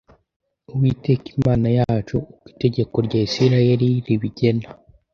Uwiteka 0.73 1.25
Imana 1.37 1.67
yacu 1.77 2.15
uko 2.19 2.31
itegeko 2.53 2.95
rya 3.05 3.19
Isirayeli 3.27 3.89
ribigena 4.05 4.67